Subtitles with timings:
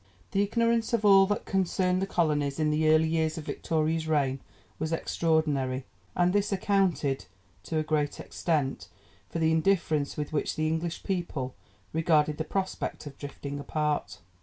[0.31, 4.39] The ignorance of all that concerned the colonies in the early years of Victoria's reign
[4.79, 5.85] was extraordinary,
[6.15, 7.25] and this accounted,
[7.65, 8.87] to a great extent,
[9.29, 11.53] for the indifference with which the English people
[11.93, 14.17] regarded the prospect of drifting apart.